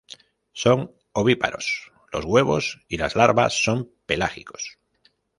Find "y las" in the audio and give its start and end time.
2.87-3.15